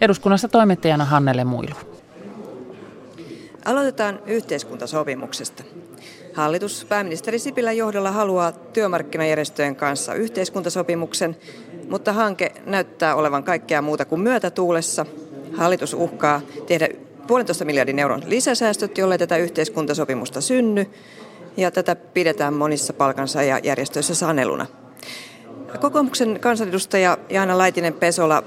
[0.00, 1.74] Eduskunnassa toimittajana Hannele Muilu.
[3.64, 5.64] Aloitetaan yhteiskuntasopimuksesta.
[6.34, 11.36] Hallitus pääministeri Sipilän johdolla haluaa työmarkkinajärjestöjen kanssa yhteiskuntasopimuksen,
[11.90, 15.06] mutta hanke näyttää olevan kaikkea muuta kuin myötätuulessa.
[15.56, 16.88] Hallitus uhkaa tehdä
[17.26, 20.86] puolentoista miljardin euron lisäsäästöt, jolle tätä yhteiskuntasopimusta synny,
[21.56, 24.66] ja tätä pidetään monissa palkansaajajärjestöissä saneluna.
[25.80, 28.42] Kokoomuksen kansanedustaja Jaana Laitinen-Pesola,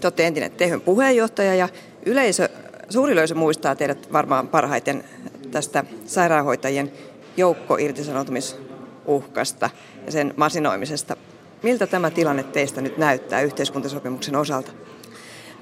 [0.00, 1.68] te olette entinen tehyn puheenjohtaja ja
[2.06, 2.48] yleisö,
[2.88, 5.04] suuri yleisö muistaa teidät varmaan parhaiten
[5.50, 6.92] tästä sairaanhoitajien
[7.36, 9.70] joukkoirtisanoutumisuhkasta
[10.06, 11.16] ja sen masinoimisesta.
[11.62, 14.72] Miltä tämä tilanne teistä nyt näyttää yhteiskuntasopimuksen osalta?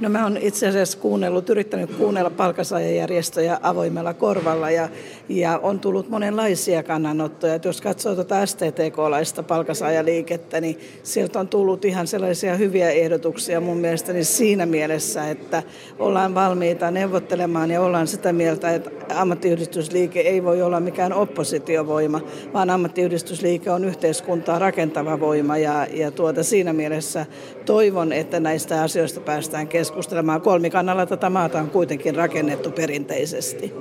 [0.01, 4.89] No mä oon itse asiassa kuunnellut, yrittänyt kuunnella palkansaajajärjestöjä avoimella korvalla ja,
[5.29, 7.55] ja on tullut monenlaisia kannanottoja.
[7.55, 13.77] Et jos katsoo tuota STTK-laista palkansaajaliikettä, niin sieltä on tullut ihan sellaisia hyviä ehdotuksia mun
[13.77, 15.63] mielestäni siinä mielessä, että
[15.99, 22.21] ollaan valmiita neuvottelemaan ja ollaan sitä mieltä, että ammattiyhdistysliike ei voi olla mikään oppositiovoima,
[22.53, 27.27] vaan ammattiyhdistysliike on yhteiskuntaa rakentava voima ja, ja tuota, siinä mielessä
[27.65, 30.41] toivon, että näistä asioista päästään keskustelemaan keskustelemaan.
[30.41, 33.75] Kolmikannalla tätä maata on kuitenkin rakennettu perinteisesti.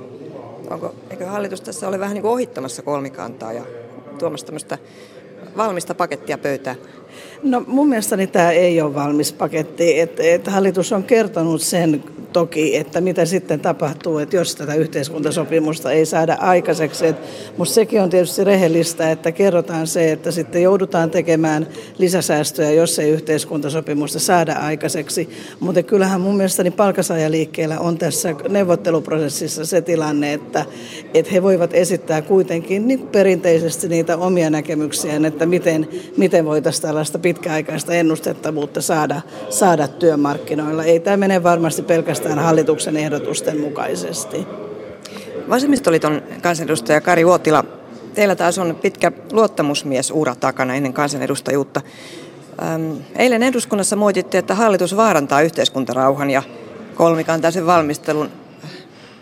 [0.70, 3.62] Onko, eikö hallitus tässä ole vähän niin kuin ohittamassa kolmikantaa ja
[4.18, 4.78] tuomassa tämmöistä
[5.56, 6.76] valmista pakettia pöytään?
[7.42, 10.00] No mun mielestäni tämä ei ole valmis paketti.
[10.00, 15.92] Et, et hallitus on kertonut sen toki, että mitä sitten tapahtuu, että jos tätä yhteiskuntasopimusta
[15.92, 17.14] ei saada aikaiseksi.
[17.56, 21.66] Mutta sekin on tietysti rehellistä, että kerrotaan se, että sitten joudutaan tekemään
[21.98, 25.28] lisäsäästöjä, jos ei yhteiskuntasopimusta saada aikaiseksi.
[25.60, 30.64] Mutta kyllähän mun mielestäni palkasaajaliikkeellä on tässä neuvotteluprosessissa se tilanne, että,
[31.14, 37.18] että he voivat esittää kuitenkin niin perinteisesti niitä omia näkemyksiään, että miten, miten voitaisiin tällaista
[37.18, 40.84] pitkäaikaista ennustettavuutta saada, saada työmarkkinoilla.
[40.84, 44.46] Ei tämä mene varmasti pelkästään hallituksen ehdotusten mukaisesti.
[45.48, 47.64] Vasemmistoliiton kansanedustaja Kari Uotila,
[48.14, 51.80] teillä taas on pitkä luottamusmies-ura takana ennen kansanedustajuutta.
[53.16, 56.42] Eilen eduskunnassa moititte, että hallitus vaarantaa yhteiskuntarauhan ja
[56.94, 58.30] kolmikantaisen valmistelun.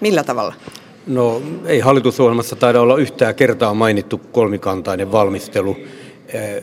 [0.01, 0.55] Millä tavalla?
[1.07, 5.77] No ei hallitusohjelmassa taida olla yhtään kertaa mainittu kolmikantainen valmistelu.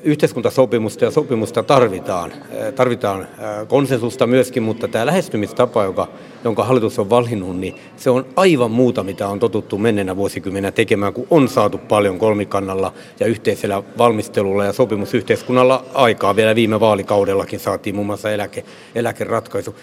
[0.03, 2.31] Yhteiskuntasopimusta ja sopimusta tarvitaan.
[2.75, 3.28] Tarvitaan
[3.68, 6.07] konsensusta myöskin, mutta tämä lähestymistapa, joka,
[6.44, 11.13] jonka hallitus on valinnut, niin se on aivan muuta, mitä on totuttu menneenä vuosikymmenä tekemään,
[11.13, 16.35] kun on saatu paljon kolmikannalla ja yhteisellä valmistelulla ja sopimusyhteiskunnalla aikaa.
[16.35, 18.63] Vielä viime vaalikaudellakin saatiin muun muassa eläke,
[18.96, 19.75] eläkeratkaisu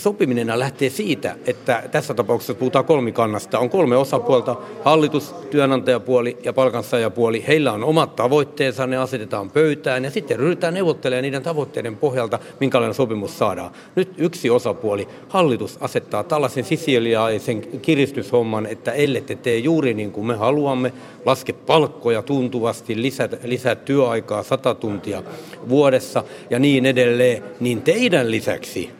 [0.00, 3.58] sopiminen lähtee siitä, että tässä tapauksessa puhutaan kolmikannasta.
[3.58, 7.44] On kolme osapuolta, hallitus, työnantajapuoli ja palkansaajapuoli.
[7.48, 12.94] Heillä on omat tavoitteensa, ne asetetaan pöytään ja sitten ryhdytään neuvottelemaan niiden tavoitteiden pohjalta, minkälainen
[12.94, 13.70] sopimus saadaan.
[13.94, 20.34] Nyt yksi osapuoli, hallitus, asettaa tällaisen sisiliaisen kiristyshomman, että ellette tee juuri niin kuin me
[20.34, 20.92] haluamme,
[21.24, 25.22] laske palkkoja tuntuvasti, lisää, lisää työaikaa 100 tuntia
[25.68, 28.90] vuodessa ja niin edelleen, niin teidän lisäksi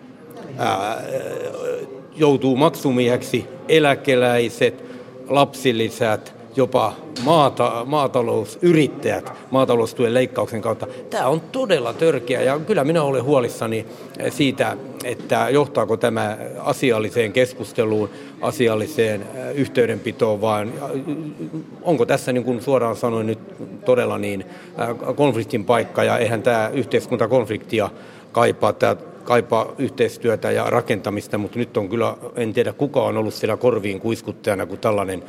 [0.59, 1.03] ää,
[2.17, 4.85] joutuu maksumieheksi eläkeläiset,
[5.29, 6.93] lapsilisät, jopa
[7.25, 10.87] maata, maatalousyrittäjät maataloustuen leikkauksen kautta.
[11.11, 13.87] Tämä on todella törkeä ja kyllä minä olen huolissani
[14.29, 18.11] siitä, että johtaako tämä asialliseen keskusteluun,
[18.41, 20.73] asialliseen yhteydenpitoon, vaan
[21.83, 23.39] onko tässä niin kuin suoraan sanoin nyt
[23.85, 24.45] todella niin
[25.17, 27.91] konfliktin paikka ja eihän tämä yhteiskuntakonfliktia
[28.33, 28.73] kaipaa.
[28.73, 33.57] Tämä kaipaa yhteistyötä ja rakentamista, mutta nyt on kyllä, en tiedä kuka on ollut siellä
[33.57, 35.23] korviin kuiskuttajana, kun tällainen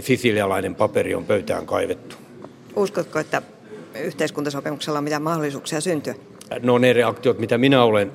[0.00, 2.16] sisilialainen paperi on pöytään kaivettu.
[2.76, 3.42] Uskotko, että
[4.02, 6.14] yhteiskuntasopimuksella on mitään mahdollisuuksia syntyä?
[6.62, 8.12] No ne reaktiot, mitä minä olen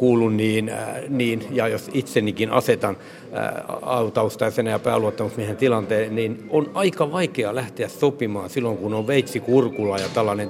[0.00, 0.78] kuullut, niin, äh,
[1.08, 2.96] niin, ja jos itsenikin asetan
[3.36, 9.40] äh, taustaisena ja pääluottamusmiehen tilanteen, niin on aika vaikea lähteä sopimaan silloin, kun on veitsi
[9.40, 10.48] kurkulla ja tällainen.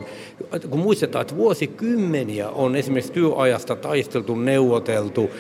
[0.70, 5.30] Kun muistetaan, että vuosikymmeniä on esimerkiksi työajasta taisteltu, neuvoteltu,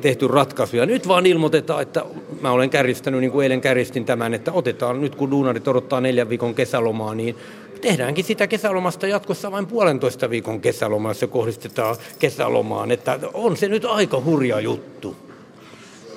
[0.00, 0.86] tehty ratkaisuja.
[0.86, 2.04] Nyt vaan ilmoitetaan, että
[2.40, 6.28] mä olen kärjistänyt, niin kuin eilen kärjistin tämän, että otetaan nyt kun duunarit odottaa neljän
[6.28, 7.36] viikon kesälomaa, niin
[7.82, 12.90] tehdäänkin sitä kesälomasta jatkossa vain puolentoista viikon kesälomaa, jos se kohdistetaan kesälomaan.
[12.90, 15.16] Että on se nyt aika hurja juttu.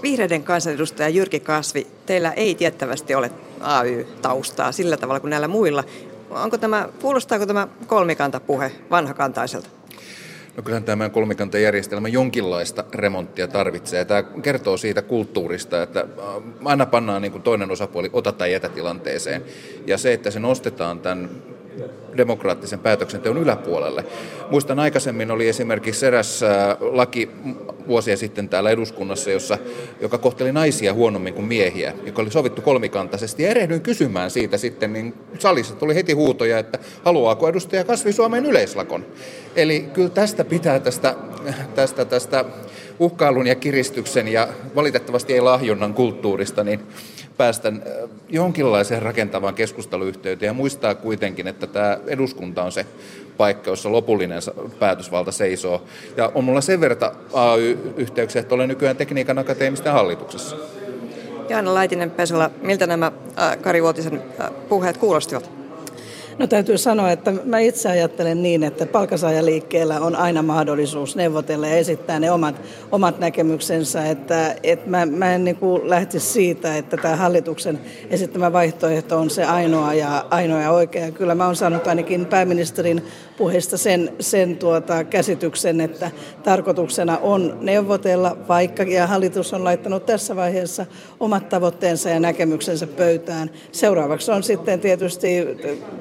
[0.03, 5.83] Vihreiden kansanedustaja Jyrki Kasvi, teillä ei tiettävästi ole AY-taustaa sillä tavalla kuin näillä muilla.
[6.29, 9.69] Onko tämä, kuulostaako tämä kolmikantapuhe vanhakantaiselta?
[10.57, 14.05] No kyllähän tämä kolmikantajärjestelmä jonkinlaista remonttia tarvitsee.
[14.05, 18.69] Tämä kertoo siitä kulttuurista, että äh, aina pannaan niin kuin toinen osapuoli ota tai jätä
[18.69, 19.43] tilanteeseen.
[19.87, 21.29] Ja se, että se nostetaan tämän
[22.17, 24.05] demokraattisen päätöksenteon yläpuolelle.
[24.51, 26.41] Muistan aikaisemmin oli esimerkiksi eräs
[26.79, 27.29] laki
[27.87, 29.57] vuosia sitten täällä eduskunnassa, jossa,
[30.01, 33.43] joka kohteli naisia huonommin kuin miehiä, joka oli sovittu kolmikantaisesti.
[33.43, 38.45] Ja erehdyin kysymään siitä sitten, niin salissa tuli heti huutoja, että haluaako edustaja Kasvi Suomen
[38.45, 39.05] yleislakon.
[39.55, 41.15] Eli kyllä tästä pitää tästä,
[41.75, 42.45] tästä, tästä
[42.99, 46.79] uhkailun ja kiristyksen ja valitettavasti ei lahjonnan kulttuurista, niin
[47.37, 52.85] päästä äh, jonkinlaiseen rakentavaan keskusteluyhteyteen ja muistaa kuitenkin, että tämä eduskunta on se
[53.37, 54.41] paikka, jossa lopullinen
[54.79, 55.83] päätösvalta seisoo.
[56.17, 60.55] Ja on mulla sen verran AY-yhteyksiä, että olen nykyään tekniikan akateemisten hallituksessa.
[61.49, 65.64] Jaana Laitinen-Pesola, miltä nämä äh, Kari Vuotisen äh, puheet kuulostivat?
[66.39, 71.75] No täytyy sanoa, että mä itse ajattelen niin, että palkansaajaliikkeellä on aina mahdollisuus neuvotella ja
[71.75, 72.61] esittää ne omat,
[72.91, 74.05] omat näkemyksensä.
[74.05, 77.79] Että, että mä, mä en niin kuin lähtisi siitä, että tämä hallituksen
[78.09, 81.11] esittämä vaihtoehto on se ainoa ja, ainoa ja oikea.
[81.11, 83.03] Kyllä mä oon saanut ainakin pääministerin
[83.37, 86.11] puheesta sen, sen tuota käsityksen, että
[86.43, 90.85] tarkoituksena on neuvotella, vaikka ja hallitus on laittanut tässä vaiheessa
[91.19, 93.49] omat tavoitteensa ja näkemyksensä pöytään.
[93.71, 95.27] Seuraavaksi on sitten tietysti,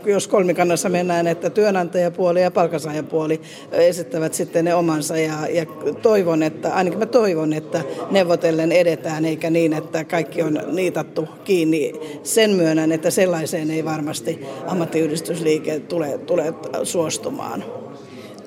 [0.04, 3.40] jos kolmikannassa mennään, että työnantajapuoli ja palkansaajapuoli
[3.72, 5.66] esittävät sitten ne omansa ja, ja
[6.02, 7.80] toivon, että, ainakin mä toivon, että
[8.10, 11.92] neuvotellen edetään eikä niin, että kaikki on niitattu kiinni.
[12.22, 17.64] Sen myönnän, että sellaiseen ei varmasti ammattiyhdistysliike tule, tule suostua onnistumaan.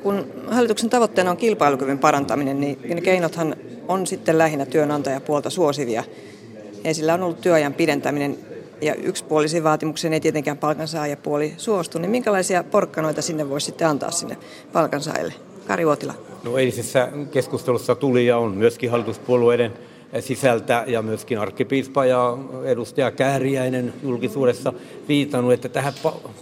[0.03, 3.56] Kun hallituksen tavoitteena on kilpailukyvyn parantaminen, niin ne keinothan
[3.88, 6.03] on sitten lähinnä työnantajapuolta suosivia.
[6.83, 8.38] Esillä on ollut työajan pidentäminen
[8.81, 14.38] ja yksipuolisiin vaatimuksiin ei tietenkään palkansaajapuoli suostu, niin minkälaisia porkkanoita sinne voisi sitten antaa sinne
[14.74, 15.33] palkansaajille?
[15.68, 16.13] Kari Uotila.
[16.44, 19.74] No eilisessä keskustelussa tuli ja on myöskin hallituspuolueiden
[20.19, 24.74] sisältä ja myöskin arkkipiispa ja edustaja Kääriäinen julkisuudessa
[25.07, 25.94] viitannut, että tähän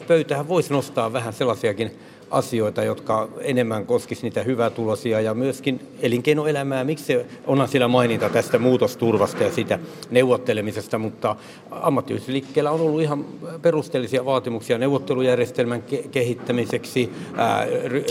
[0.08, 1.92] pöytähän voisi nostaa vähän sellaisiakin
[2.32, 6.84] asioita, jotka enemmän koskisi niitä hyvätulosia ja myöskin elinkeinoelämää.
[6.84, 7.18] Miksi
[7.48, 9.80] onhan siellä maininta tästä muutosturvasta ja sitä
[10.12, 11.36] neuvottelemisesta, mutta
[11.72, 13.26] ammattiyhdistysliikkeellä on ollut ihan
[13.62, 17.12] perusteellisia vaatimuksia neuvottelujärjestelmän ke- kehittämiseksi,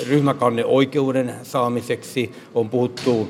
[0.08, 3.28] ryhmäkanneoikeuden saamiseksi, on puhuttu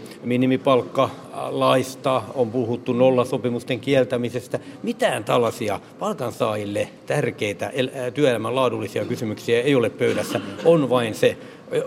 [1.34, 4.58] minimipalkkalaista, on puhuttu nollasopimusten kieltämisestä.
[4.82, 7.72] Mitään tällaisia palkansaajille tärkeitä
[8.14, 10.40] työelämän laadullisia kysymyksiä ei ole pöydässä.
[10.64, 11.36] On vain se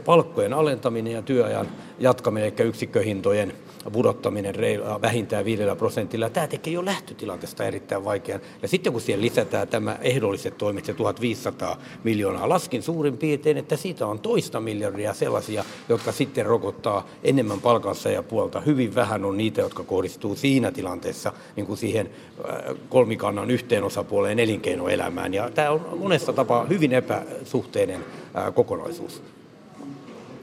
[0.06, 1.68] palkkojen alentaminen ja työajan
[2.00, 3.54] jatkaminen, eli yksikköhintojen
[3.94, 4.56] pudottaminen
[5.02, 6.30] vähintään 5 prosentilla.
[6.30, 8.42] Tämä tekee jo lähtötilanteesta erittäin vaikean.
[8.62, 13.78] Ja sitten kun siihen lisätään tämä ehdolliset toimet, se 1500 miljoonaa, laskin suurin piirtein, että
[13.78, 18.62] siitä on toista miljardia sellaisia, jotka sitten rokottaa enemmän palkansa ja puolta.
[18.62, 22.10] Hyvin vähän on niitä, jotka kohdistuu siinä tilanteessa niin kuin siihen
[22.40, 25.34] äh, kolmikannan yhteen osapuoleen elinkeinoelämään.
[25.34, 29.37] Ja tämä on monesta tapaa hyvin epäsuhteinen äh, kokonaisuus.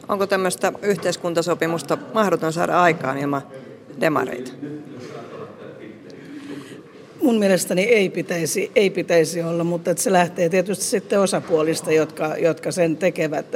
[0.09, 3.43] Onko tämmöistä yhteiskuntasopimusta mahdoton saada aikaan ilman
[4.01, 4.53] demareita?
[7.23, 12.37] Mun mielestäni ei pitäisi, ei pitäisi olla, mutta että se lähtee tietysti sitten osapuolista, jotka,
[12.37, 13.47] jotka sen tekevät.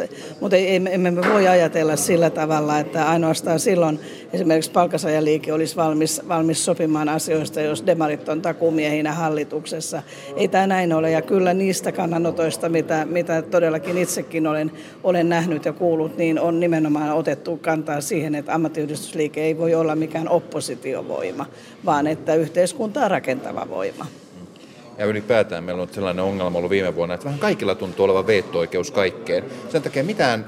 [0.41, 4.01] Mutta emme me voi ajatella sillä tavalla, että ainoastaan silloin
[4.33, 10.03] esimerkiksi palkasajaliike olisi valmis, valmis sopimaan asioista, jos demarit on takumiehinä hallituksessa.
[10.37, 14.73] Ei tämä näin ole ja kyllä niistä kannanotoista, mitä, mitä todellakin itsekin olen,
[15.05, 19.95] olen nähnyt ja kuullut, niin on nimenomaan otettu kantaa siihen, että ammattiyhdistysliike ei voi olla
[19.95, 21.47] mikään oppositiovoima,
[21.85, 24.07] vaan että yhteiskuntaa rakentava rakentava voima.
[24.99, 28.91] Ja ylipäätään meillä on sellainen ongelma ollut viime vuonna, että vähän kaikilla tuntuu olevan veto-oikeus
[28.91, 29.45] kaikkeen.
[29.69, 30.47] Sen takia mitään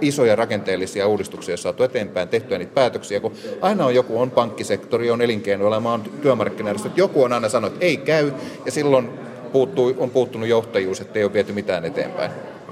[0.00, 5.22] isoja rakenteellisia uudistuksia saatu eteenpäin, tehtyä niitä päätöksiä, kun aina on joku, on pankkisektori, on
[5.22, 8.32] elinkeinoelämä, on työmarkkinajärjestöt, joku on aina sanonut, että ei käy,
[8.64, 9.08] ja silloin
[9.52, 12.30] puuttuu, on puuttunut johtajuus, että ei ole viety mitään eteenpäin.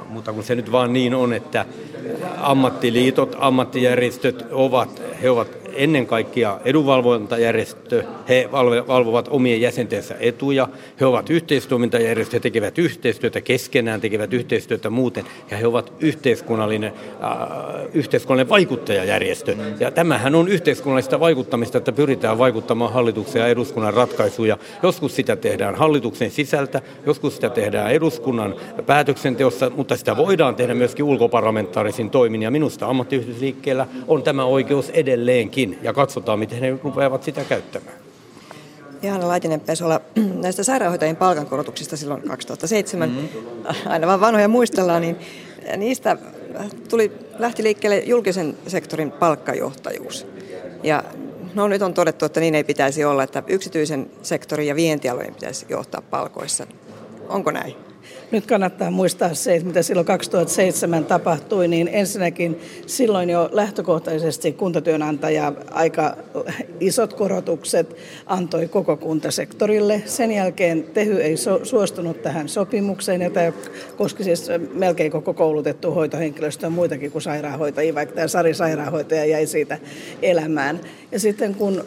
[0.08, 1.66] Mutta kun se nyt vaan niin on, että
[2.37, 8.04] ammattiliitot, ammattijärjestöt ovat, he ovat ennen kaikkea edunvalvontajärjestö.
[8.28, 8.49] He
[8.88, 10.69] valvovat omien jäsentensä etuja.
[11.00, 15.25] He ovat yhteistoimintajärjestö, he tekevät yhteistyötä keskenään, tekevät yhteistyötä muuten.
[15.50, 17.31] Ja he ovat yhteiskunnallinen, äh,
[17.95, 19.57] yhteiskunnallinen vaikuttajajärjestö.
[19.81, 24.59] Ja tämähän on yhteiskunnallista vaikuttamista, että pyritään vaikuttamaan hallituksen ja eduskunnan ratkaisuja.
[24.83, 28.54] Joskus sitä tehdään hallituksen sisältä, joskus sitä tehdään eduskunnan
[28.87, 32.43] päätöksenteossa, mutta sitä voidaan tehdä myöskin ulkoparlamentaarisin toimin.
[32.43, 37.97] Ja minusta ammattiyhdysliikkeellä on tämä oikeus edelleenkin ja katsotaan, miten he rupeavat sitä käyttämään.
[39.02, 40.00] Johanna Laitinen-Pesola,
[40.42, 43.28] näistä sairaanhoitajien palkankorotuksista silloin 2007, mm-hmm.
[43.87, 45.16] aina vaan vanhoja muistellaan, niin
[45.76, 46.16] niistä
[46.88, 50.26] tuli, lähti liikkeelle julkisen sektorin palkkajohtajuus.
[50.83, 51.04] Ja
[51.54, 55.66] no nyt on todettu, että niin ei pitäisi olla, että yksityisen sektorin ja vientialojen pitäisi
[55.68, 56.66] johtaa palkoissa.
[57.28, 57.75] Onko näin?
[58.31, 65.52] Nyt kannattaa muistaa se, että mitä silloin 2007 tapahtui, niin ensinnäkin silloin jo lähtökohtaisesti kuntatyönantaja
[65.71, 66.16] aika
[66.81, 70.02] isot korotukset antoi koko kuntasektorille.
[70.07, 73.52] Sen jälkeen Tehy ei suostunut tähän sopimukseen, tämä
[73.97, 79.78] koski siis melkein koko koulutettu hoitohenkilöstöä muitakin kuin sairaanhoitajia, vaikka tämä Sari sairaanhoitaja jäi siitä
[80.23, 80.81] elämään.
[81.12, 81.85] Ja sitten kun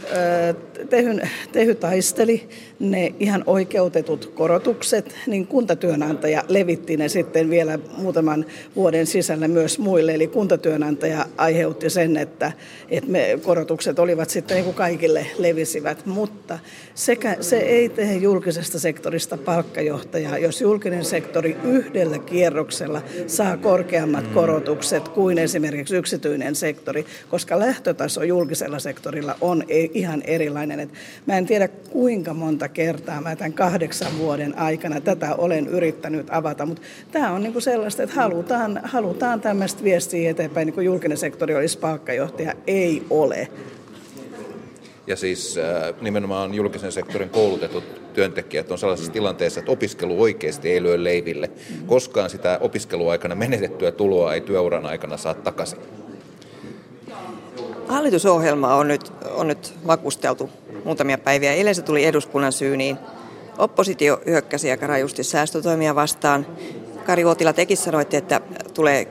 [0.90, 1.20] Tehy,
[1.52, 9.48] tehy taisteli ne ihan oikeutetut korotukset, niin kuntatyönantaja levitti ne sitten vielä muutaman vuoden sisällä
[9.48, 10.14] myös muille.
[10.14, 12.52] Eli kuntatyönantaja aiheutti sen, että,
[12.90, 16.06] että me korotukset olivat sitten niin kuin kaikille levisivät.
[16.06, 16.60] Mutta
[16.96, 25.10] sekä, se ei tee julkisesta sektorista palkkajohtajaa, jos julkinen sektori yhdellä kierroksella saa korkeammat korotukset
[25.10, 30.80] kuin esimerkiksi yksityinen sektori, koska lähtötaso julkisella sektorilla on ihan erilainen.
[30.80, 30.90] Et
[31.26, 36.66] mä en tiedä kuinka monta kertaa mä tämän kahdeksan vuoden aikana tätä olen yrittänyt avata,
[36.66, 36.82] mutta
[37.12, 41.78] tämä on niinku sellaista, että halutaan, halutaan tämmöistä viestiä eteenpäin, niin kuin julkinen sektori olisi
[41.78, 42.54] palkkajohtaja.
[42.68, 43.48] Ei ole.
[45.08, 50.84] Ja siis äh, nimenomaan julkisen sektorin koulutetut työntekijät on sellaisessa tilanteessa, että opiskelu oikeasti ei
[50.84, 51.52] lyö leiville.
[51.86, 55.80] Koskaan sitä opiskeluaikana menetettyä tuloa ei työuran aikana saa takaisin.
[57.88, 60.50] Hallitusohjelma on nyt, on nyt makusteltu
[60.84, 61.54] muutamia päiviä.
[61.54, 62.98] Eilen se tuli eduskunnan syyniin.
[63.58, 66.48] Oppositio hyökkäsi aika rajusti säästötoimia vastaan.
[67.06, 68.42] Kari Uotila, tekin sanoitte, että
[68.74, 69.08] tulee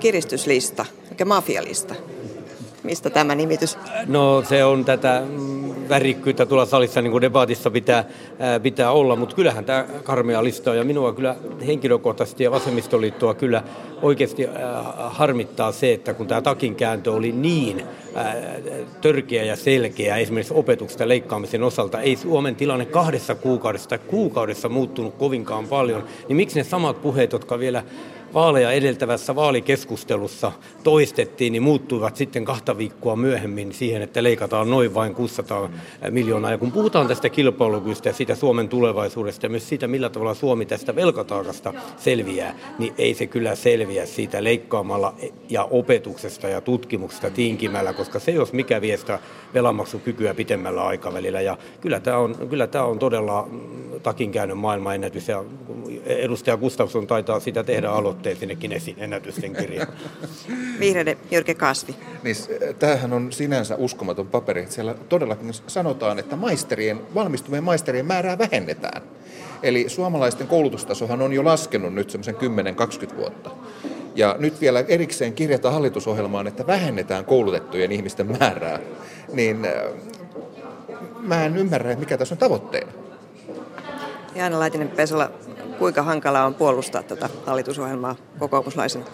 [0.00, 1.94] kiristyslista, mikä mafialista.
[2.82, 3.78] Mistä tämä nimitys?
[4.06, 8.04] No se on tätä mm, värikkyyttä tuolla salissa niin kuin debaatissa pitää,
[8.62, 13.62] pitää olla, mutta kyllähän tämä karmea lista ja minua kyllä henkilökohtaisesti ja vasemmistoliittoa kyllä
[14.02, 14.46] oikeasti
[15.08, 17.84] harmittaa se, että kun tämä takinkääntö oli niin
[19.00, 25.14] törkeä ja selkeä esimerkiksi opetuksesta leikkaamisen osalta, ei Suomen tilanne kahdessa kuukaudessa tai kuukaudessa muuttunut
[25.14, 27.82] kovinkaan paljon, niin miksi ne samat puheet, jotka vielä
[28.34, 30.52] vaaleja edeltävässä vaalikeskustelussa
[30.84, 35.70] toistettiin, niin muuttuivat sitten kahta viikkoa myöhemmin siihen, että leikataan noin vain 600
[36.10, 36.50] miljoonaa.
[36.50, 40.66] Ja kun puhutaan tästä kilpailukyvystä ja siitä Suomen tulevaisuudesta ja myös siitä, millä tavalla Suomi
[40.66, 45.14] tästä velkataakasta selviää, niin ei se kyllä selviä siitä leikkaamalla
[45.48, 48.98] ja opetuksesta ja tutkimuksesta tinkimällä, koska se jos mikä vie
[49.54, 51.40] velanmaksukykyä pitemmällä aikavälillä.
[51.40, 53.48] Ja kyllä tämä on, kyllä tämä on todella
[54.02, 55.44] takinkäännön maailmanennätys ja
[56.06, 59.88] edustaja Gustafsson taitaa sitä tehdä aloitteen sinnekin esiin ennätysten kirjaan.
[60.80, 61.94] Vihreiden Jyrke Kasvi.
[62.22, 62.36] Niin,
[62.78, 64.66] tämähän on sinänsä uskomaton paperi.
[64.68, 69.02] Siellä todellakin sanotaan, että maisterien, valmistuvien maisterien määrää vähennetään.
[69.62, 73.50] Eli suomalaisten koulutustasohan on jo laskenut nyt semmoisen 10-20 vuotta.
[74.14, 78.78] Ja nyt vielä erikseen kirjata hallitusohjelmaan, että vähennetään koulutettujen ihmisten määrää.
[79.32, 79.72] Niin äh,
[81.20, 82.92] mä en ymmärrä, mikä tässä on tavoitteena.
[84.34, 85.30] Jaana Laitinen-Pesola,
[85.78, 89.04] kuinka hankalaa on puolustaa tätä hallitusohjelmaa kokoomuslaisena?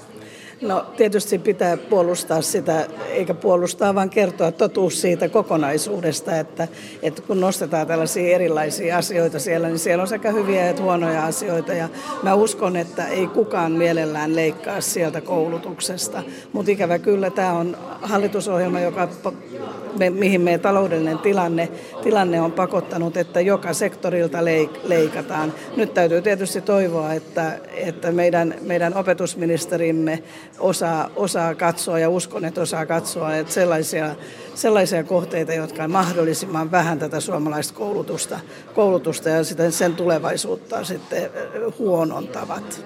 [0.60, 6.68] No tietysti pitää puolustaa sitä, eikä puolustaa, vaan kertoa totuus siitä kokonaisuudesta, että,
[7.02, 11.72] että kun nostetaan tällaisia erilaisia asioita siellä, niin siellä on sekä hyviä että huonoja asioita.
[11.72, 11.88] Ja
[12.22, 18.80] mä uskon, että ei kukaan mielellään leikkaa sieltä koulutuksesta, mutta ikävä kyllä tämä on hallitusohjelma,
[18.80, 19.08] joka
[19.98, 21.68] me, mihin meidän taloudellinen tilanne,
[22.02, 25.54] tilanne on pakottanut, että joka sektorilta leik, leikataan.
[25.76, 30.22] Nyt täytyy tietysti toivoa, että, että meidän, meidän opetusministerimme
[30.58, 34.14] osaa, osaa katsoa ja uskon, että osaa katsoa, että sellaisia,
[34.54, 38.40] sellaisia kohteita, jotka mahdollisimman vähän tätä suomalaista koulutusta,
[38.74, 41.30] koulutusta ja sitä, sen tulevaisuutta sitten
[41.78, 42.84] huonontavat.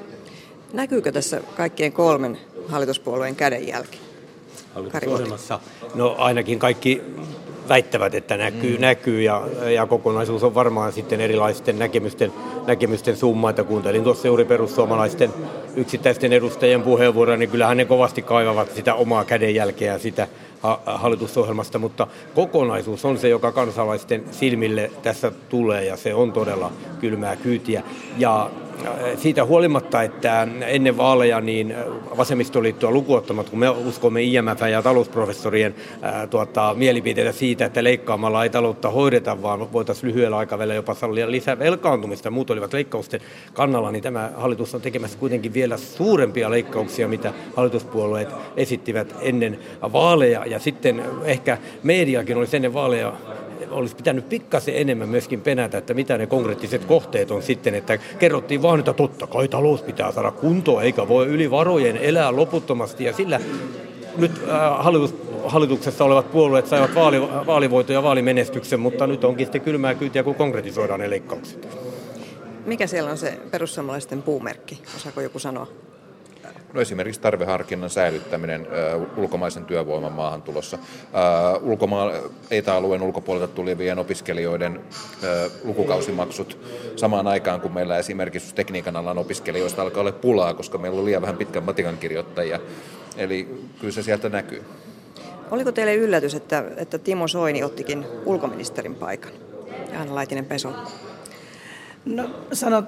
[0.72, 2.38] Näkyykö tässä kaikkien kolmen
[2.68, 4.07] hallituspuolueen kädenjälki?
[4.75, 5.60] Hallitusohjelmassa,
[5.94, 7.02] no ainakin kaikki
[7.68, 8.80] väittävät, että näkyy, mm.
[8.80, 12.32] näkyy ja, ja kokonaisuus on varmaan sitten erilaisten näkemysten,
[12.66, 15.30] näkemysten summa, että kuuntelin tuossa juuri perussuomalaisten
[15.76, 20.28] yksittäisten edustajien puheenvuoroja, niin kyllähän ne kovasti kaivavat sitä omaa kädenjälkeä sitä
[20.87, 27.37] hallitusohjelmasta, mutta kokonaisuus on se, joka kansalaisten silmille tässä tulee ja se on todella kylmää
[27.37, 27.82] kyytiä.
[28.18, 28.50] Ja
[29.16, 31.75] siitä huolimatta, että ennen vaaleja niin
[32.16, 38.50] vasemmistoliittoa lukuottamat, kun me uskomme IMF ja talousprofessorien ää, tuota, mielipiteitä siitä, että leikkaamalla ei
[38.50, 42.30] taloutta hoideta, vaan voitaisiin lyhyellä aikavälillä jopa sallia lisää velkaantumista.
[42.30, 43.20] Muut olivat leikkausten
[43.52, 49.58] kannalla, niin tämä hallitus on tekemässä kuitenkin vielä suurempia leikkauksia, mitä hallituspuolueet esittivät ennen
[49.92, 50.47] vaaleja.
[50.47, 53.12] Ja sitten ehkä mediakin olisi ennen vaaleja
[53.70, 58.62] olisi pitänyt pikkasen enemmän myöskin penätä, että mitä ne konkreettiset kohteet on sitten, että kerrottiin
[58.62, 63.12] vaan, että totta kai talous pitää saada kuntoon, eikä voi yli varojen elää loputtomasti, ja
[63.12, 63.40] sillä
[64.16, 65.14] nyt äh, hallitus,
[65.46, 70.34] hallituksessa olevat puolueet saivat vaali, vaalivoiton ja vaalimenestyksen, mutta nyt onkin sitten kylmää kyytiä, kun
[70.34, 71.78] konkretisoidaan ne leikkaukset.
[72.66, 74.82] Mikä siellä on se perussuomalaisten puumerkki?
[74.96, 75.66] Osaako joku sanoa?
[76.72, 78.66] No esimerkiksi tarveharkinnan säilyttäminen
[79.16, 80.78] ulkomaisen työvoiman maahantulossa.
[81.62, 82.12] Ulkomaan
[82.50, 84.80] etäalueen ulkopuolelta tulevien opiskelijoiden
[85.64, 86.58] lukukausimaksut
[86.96, 91.22] samaan aikaan, kun meillä esimerkiksi tekniikan alan opiskelijoista alkaa olla pulaa, koska meillä on liian
[91.22, 92.60] vähän pitkän matikan kirjoittajia.
[93.16, 94.64] Eli kyllä se sieltä näkyy.
[95.50, 99.32] Oliko teille yllätys, että, että Timo Soini ottikin ulkoministerin paikan?
[100.00, 100.72] Anna Laitinen Peso.
[102.05, 102.31] No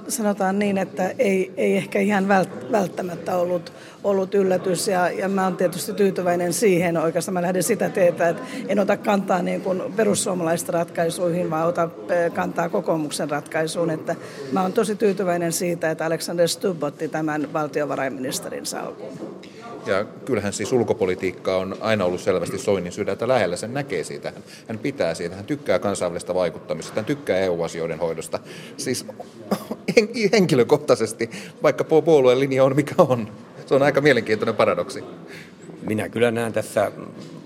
[0.09, 2.29] sanotaan niin, että ei, ei ehkä ihan
[2.73, 3.73] välttämättä ollut,
[4.05, 6.97] ollut yllätys ja, ja mä oon tietysti tyytyväinen siihen.
[6.97, 11.88] Oikeastaan mä lähden sitä teetä, että en ota kantaa niin kuin perussuomalaisten ratkaisuihin, vaan ota
[12.35, 13.90] kantaa kokoomuksen ratkaisuun.
[13.90, 14.17] Että
[14.52, 19.19] mä oon tosi tyytyväinen siitä, että Alexander Stubb otti tämän valtiovarainministerin salkuun.
[19.87, 24.32] Ja kyllähän siis ulkopolitiikka on aina ollut selvästi Soinin sydäntä lähellä, sen näkee siitä.
[24.68, 28.38] Hän pitää siitä, hän tykkää kansainvälistä vaikuttamista, hän tykkää EU-asioiden hoidosta.
[28.76, 29.06] Siis
[30.32, 31.30] henkilökohtaisesti,
[31.62, 33.28] vaikka puolueen linja on mikä on.
[33.66, 35.04] Se on aika mielenkiintoinen paradoksi.
[35.82, 36.92] Minä kyllä näen tässä,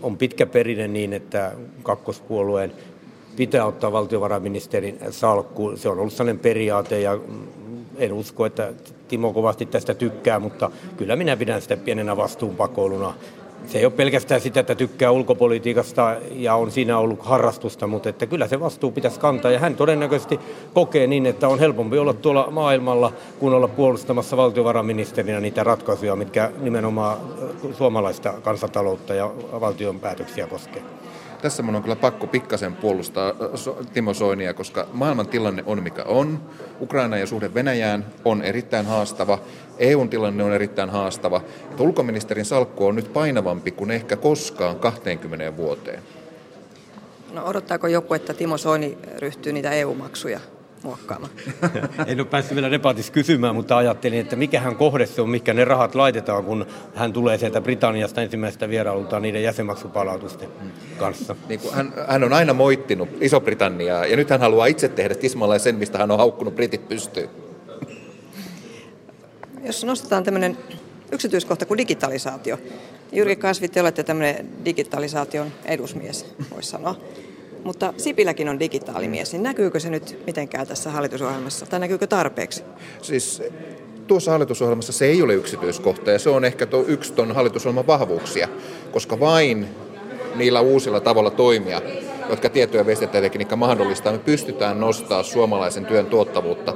[0.02, 2.72] on pitkä perinne niin, että kakkospuolueen
[3.36, 5.72] pitää ottaa valtiovarainministerin salkku.
[5.76, 7.18] Se on ollut sellainen periaate ja
[7.98, 8.72] en usko, että
[9.08, 13.14] Timo kovasti tästä tykkää, mutta kyllä minä pidän sitä pienenä vastuunpakoiluna.
[13.66, 18.26] Se ei ole pelkästään sitä, että tykkää ulkopolitiikasta ja on siinä ollut harrastusta, mutta että
[18.26, 19.50] kyllä se vastuu pitäisi kantaa.
[19.50, 20.40] Ja hän todennäköisesti
[20.74, 26.50] kokee niin, että on helpompi olla tuolla maailmalla kuin olla puolustamassa valtiovarainministerinä niitä ratkaisuja, mitkä
[26.60, 27.18] nimenomaan
[27.78, 30.82] suomalaista kansantaloutta ja valtion päätöksiä koskee
[31.44, 33.32] tässä mun on kyllä pakko pikkasen puolustaa
[33.92, 36.40] Timo Soinia, koska maailman tilanne on mikä on.
[36.80, 39.38] Ukraina ja suhde Venäjään on erittäin haastava.
[39.78, 41.40] EUn tilanne on erittäin haastava.
[41.70, 46.02] Että ulkoministerin salkku on nyt painavampi kuin ehkä koskaan 20 vuoteen.
[47.32, 50.40] No odottaako joku, että Timo Soini ryhtyy niitä EU-maksuja
[50.84, 51.32] muokkaamaan.
[52.06, 55.64] en ole päässyt vielä debatissa kysymään, mutta ajattelin, että mikähän kohde se on, mikä ne
[55.64, 60.48] rahat laitetaan, kun hän tulee sieltä Britanniasta ensimmäistä vierailulta niiden jäsenmaksupalautusten
[60.98, 61.36] kanssa.
[61.48, 65.60] Niin kuin hän, hän on aina moittinut Iso-Britanniaa, ja nyt hän haluaa itse tehdä tismalleen
[65.60, 67.28] sen, mistä hän on haukkunut britit pystyyn.
[69.64, 70.58] Jos nostetaan tämmöinen
[71.12, 72.58] yksityiskohta kuin digitalisaatio.
[73.12, 76.96] Jyrki Kasvi, te olette tämmöinen digitalisaation edusmies, voisi sanoa.
[77.64, 82.62] Mutta Sipiläkin on digitaalimies, niin näkyykö se nyt mitenkään tässä hallitusohjelmassa, tai näkyykö tarpeeksi?
[83.02, 83.42] Siis
[84.06, 88.48] tuossa hallitusohjelmassa se ei ole yksityiskohta, ja se on ehkä tuo yksi tuon hallitusohjelman vahvuuksia,
[88.92, 89.66] koska vain
[90.34, 91.82] niillä uusilla tavalla toimia,
[92.30, 96.74] jotka tieto- ja viestintätekniikka mahdollistaa, me pystytään nostaa suomalaisen työn tuottavuutta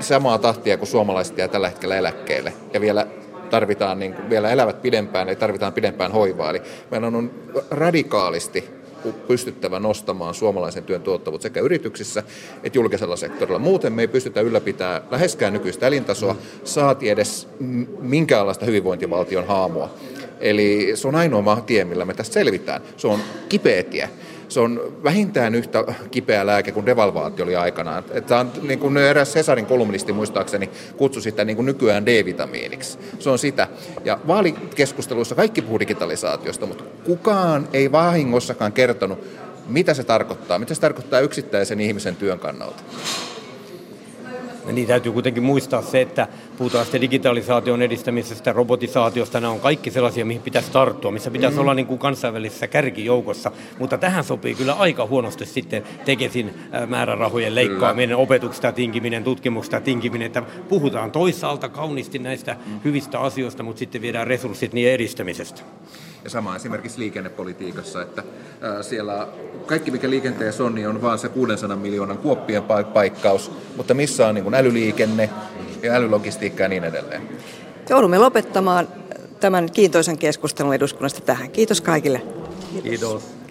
[0.00, 2.52] samaa tahtia kuin suomalaiset jää tällä hetkellä eläkkeelle.
[2.72, 3.06] Ja vielä
[3.50, 6.50] tarvitaan, niin vielä elävät pidempään, ja tarvitaan pidempään hoivaa.
[6.50, 7.30] Eli meidän on
[7.70, 8.81] radikaalisti
[9.28, 12.22] pystyttävä nostamaan suomalaisen työn tuottavuutta sekä yrityksissä
[12.64, 13.58] että julkisella sektorilla.
[13.58, 17.48] Muuten me ei pystytä ylläpitämään läheskään nykyistä elintasoa, saati edes
[18.00, 19.94] minkäänlaista hyvinvointivaltion haamua.
[20.40, 22.82] Eli se on ainoa tie, millä me tästä selvitään.
[22.96, 24.08] Se on kipeä tie
[24.52, 28.04] se on vähintään yhtä kipeä lääke kuin devalvaatio oli aikanaan.
[28.10, 32.98] Että on, niin kuin eräs Cesarin kolumnisti muistaakseni kutsui sitä niin kuin nykyään D-vitamiiniksi.
[33.18, 33.68] Se on sitä.
[34.04, 39.18] Ja vaalikeskusteluissa kaikki puhuu digitalisaatiosta, mutta kukaan ei vahingossakaan kertonut,
[39.68, 42.82] mitä se tarkoittaa, mitä se tarkoittaa yksittäisen ihmisen työn kannalta.
[44.72, 50.24] Niin täytyy kuitenkin muistaa se, että puhutaan sitten digitalisaation edistämisestä, robotisaatiosta, nämä on kaikki sellaisia,
[50.24, 51.60] mihin pitäisi tarttua, missä pitäisi mm.
[51.60, 53.52] olla niin kuin kansainvälisessä kärkijoukossa.
[53.78, 56.54] Mutta tähän sopii kyllä aika huonosti sitten tekesin
[56.86, 58.22] määrärahojen leikkaaminen, kyllä.
[58.22, 62.80] opetuksesta tinkiminen, tutkimuksesta tinkiminen, että puhutaan toisaalta kauniisti näistä mm.
[62.84, 65.62] hyvistä asioista, mutta sitten viedään resurssit niiden edistämisestä.
[66.24, 68.22] Ja sama esimerkiksi liikennepolitiikassa, että
[68.80, 69.28] siellä
[69.66, 72.62] kaikki mikä liikenteessä on, niin on vaan se 600 miljoonan kuoppien
[72.94, 75.30] paikkaus, mutta missä on niin kuin älyliikenne
[75.82, 77.28] ja älylogistiikka ja niin edelleen.
[77.90, 78.88] Joudumme lopettamaan
[79.40, 81.50] tämän kiintoisen keskustelun eduskunnasta tähän.
[81.50, 82.18] Kiitos kaikille.
[82.18, 82.82] Kiitos.
[82.82, 83.41] Kiitos.